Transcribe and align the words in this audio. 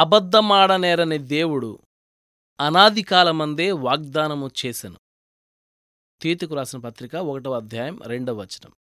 అబద్ధమాడనేరని 0.00 1.18
దేవుడు 1.18 1.78
అనాదికాలమందే 2.60 3.72
వాగ్దానము 3.72 4.50
చేసెను. 4.66 4.96
తీతుకు 6.20 6.54
రాసిన 6.54 6.78
పత్రిక 6.78 7.16
ఒకటవ 7.16 7.56
అధ్యాయం 7.56 8.02
రెండవ 8.02 8.40
వచనం. 8.40 8.72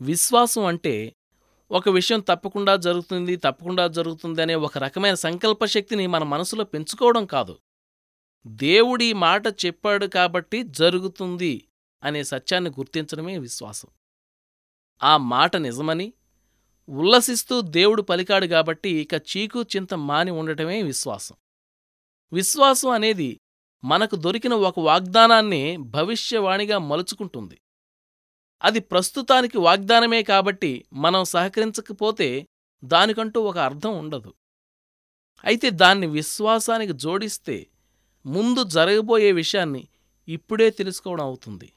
విశ్వాసం 0.00 0.64
అంటే 0.64 1.16
ఒక 1.70 1.88
విషయం 1.88 2.20
తప్పకుండా 2.20 2.76
జరుగుతుంది 2.76 3.36
తప్పకుండా 3.36 3.86
జరుగుతుంది 3.86 4.42
అనే 4.42 4.54
ఒక 4.54 4.78
రకమైన 4.78 5.14
సంకల్పశక్తిని 5.14 6.06
మన 6.06 6.22
మనసులో 6.22 6.64
పెంచుకోవడం 6.64 7.26
కాదు. 7.26 7.58
దేవుడి 8.46 9.12
మాట 9.12 9.46
చెప్పాడు 9.46 10.06
కాబట్టి 10.06 10.62
జరుగుతుంది 10.62 11.68
అనే 12.02 12.24
సత్యాన్ని 12.24 12.70
గుర్తించడమే 12.70 13.38
విశ్వాసం. 13.38 13.88
ఆ 15.02 15.16
మాట 15.16 15.56
నిజమని 15.56 16.12
ఉల్లసిస్తూ 16.90 17.60
దేవుడు 17.60 18.02
పలికాడు 18.02 18.46
కాబట్టి 18.46 18.90
ఇక 18.90 19.14
చీకు 19.14 19.62
చింత 19.62 19.94
మాని 19.94 20.30
ఉండటమే 20.30 20.82
విశ్వాసం. 20.82 21.36
విశ్వాసం 22.32 22.90
అనేది 22.90 23.40
మనకు 23.84 24.16
దొరికిన 24.16 24.54
ఒక 24.54 24.80
వాగ్దానాన్ని 24.80 25.76
భవిష్యవాణిగా 25.76 26.78
మలుచుకుంటుంది. 26.78 27.60
అది 28.62 28.80
ప్రస్తుతానికి 28.80 29.58
వాగ్దానమే 29.58 30.22
కాబట్టి 30.22 30.84
మనం 30.92 31.24
సహకరించకపోతే 31.24 32.46
దానికంటూ 32.84 33.40
ఒక 33.40 33.58
అర్థం 33.58 33.98
ఉండదు. 33.98 34.34
అయితే 35.44 35.70
దాన్ని 35.70 36.06
విశ్వాసానికి 36.06 36.92
జోడిస్తే 36.92 37.66
ముందు 38.26 38.64
జరగబోయే 38.64 39.32
విషయాన్ని 39.32 39.88
ఇప్పుడే 40.28 40.70
తెలుసుకోవడం 40.70 41.24
అవుతుంది. 41.24 41.72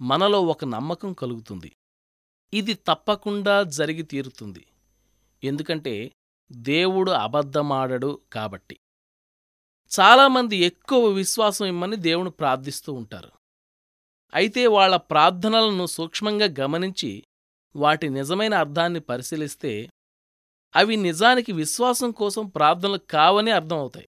మనలో 0.00 0.42
ఒక 0.42 0.64
నమ్మకం 0.64 1.12
కలుగుతుంది. 1.12 1.72
ఇది 2.54 2.74
తప్పకుండా 2.74 3.62
జరిగి 3.62 4.02
తీరుతుంది. 4.02 4.66
ఎందుకంటే 5.44 6.12
దేవుడు 6.52 7.10
అబద్ధమాడడు 7.10 8.20
కాబట్టి. 8.32 8.78
చాలామంది 10.00 10.56
ఎక్కువ 10.56 11.06
విశ్వాసం 11.06 11.66
ఇమ్మని 11.66 11.96
దేవుని 11.96 12.30
ప్రార్థిస్తూ 12.30 12.92
ఉంటారు. 12.92 13.30
అయితే 14.34 14.66
వాళ్ళ 14.66 14.96
ప్రార్థనలను 14.96 15.86
సూక్ష్మంగా 15.86 16.54
గమనించి 16.60 17.24
వాటి 17.76 18.08
నిజమైన 18.08 18.54
అర్థాన్ని 18.54 19.00
పరిశీలిస్తే 19.00 19.88
అవి 20.76 20.96
నిజానికి 20.96 21.52
విశ్వాసం 21.52 22.10
కోసం 22.10 22.46
ప్రార్థనలు 22.46 22.98
కావని 22.98 23.50
అర్థమవుతాయి. 23.50 24.08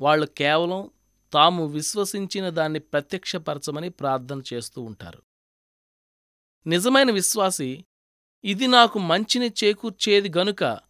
వాళ్ళు 0.00 0.26
కేవలం 0.26 0.90
తాము 1.32 1.66
విశ్వసించిన 1.66 2.48
దాన్ని 2.48 2.78
ప్రత్యక్షపరచమని 2.78 3.90
ప్రార్థన 3.90 4.42
చేస్తూ 4.54 4.82
ఉంటారు. 4.82 5.22
నిజమైన 6.66 7.10
విశ్వాసి 7.10 7.84
ఇది 8.44 8.66
నాకు 8.66 8.98
మంచిని 8.98 9.52
చేకూర్చేది 9.64 10.32
గనుక 10.38 10.80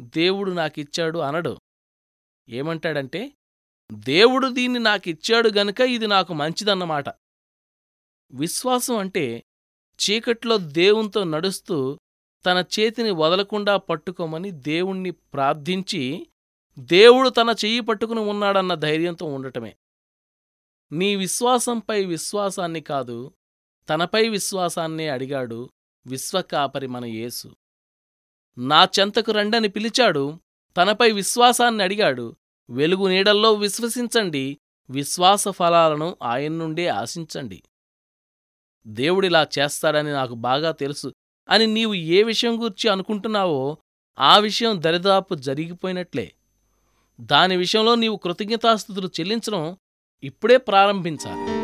దేవుడు 0.00 0.50
నాకిచ్చాడు 0.50 1.18
అనడు. 1.18 1.58
ఏమంటాడంటే 2.48 3.32
దేవుడు 3.92 4.48
దీన్ని 4.48 4.78
నాకిచ్చాడు 4.78 5.48
గనుక 5.48 5.80
ఇది 5.80 6.06
నాకు 6.06 6.34
మంచిదన్నమాట. 6.34 7.08
విశ్వాసం 8.32 8.96
అంటే 8.96 9.44
చీకట్లో 9.98 10.56
దేవునితో 10.58 11.24
నడుస్తూ 11.24 11.98
తన 12.46 12.64
చేతిని 12.80 13.10
వదలకుండా 13.10 13.76
పట్టుకోమని 13.76 14.50
దేవుణ్ణి 14.50 15.10
ప్రార్థించి 15.10 16.26
దేవుడు 16.78 17.28
తన 17.28 17.54
చెయ్యి 17.64 17.80
పట్టుకుని 17.80 18.20
ఉన్నాడన్న 18.20 18.74
ధైర్యంతో 18.74 19.26
ఉండటమే. 19.26 19.76
నీ 20.92 21.16
విశ్వాసంపై 21.16 22.04
విశ్వాసాన్ని 22.04 22.80
కాదు 22.80 23.32
తనపై 23.88 24.28
విశ్వాసాన్నే 24.28 25.08
అడిగాడు 25.08 25.70
విశ్వకాపరి 26.06 26.86
మన 26.86 27.04
యేసు. 27.04 27.56
నా 28.58 28.88
చెంతకు 29.00 29.32
రండని 29.32 29.68
పిలిచాడు 29.68 30.38
తనపై 30.76 31.12
విశ్వాసాన్ని 31.12 31.84
అడిగాడు 31.84 32.36
వెలుగు 32.70 33.08
నీడల్లో 33.08 33.52
విశ్వసించండి 33.52 34.58
విశ్వాస 34.90 35.48
ఫలాలను 35.48 36.16
ఆయన 36.22 36.52
నుండే 36.52 36.88
ఆశించండి. 36.88 37.62
దేవుడిలా 38.86 39.46
చేస్తాడని 39.58 40.12
నాకు 40.12 40.34
బాగా 40.34 40.72
తెలుసు 40.72 41.12
అని 41.48 41.66
నీవు 41.66 41.94
ఏ 41.94 42.22
విషయం 42.22 42.62
గూర్చి 42.62 42.90
అనుకుంటున్నావో 42.90 43.78
ఆ 44.18 44.38
విషయం 44.38 44.82
దరిదాపు 44.82 45.34
జరిగిపోయినట్లే. 45.34 46.34
దాని 47.20 47.56
విషయంలో 47.56 47.94
నీవు 47.94 48.16
కృతజ్ఞతాస్థుతులు 48.16 49.06
చెల్లించడం 49.06 49.76
ఇప్పుడే 50.22 50.56
ప్రారంభించాలి. 50.56 51.59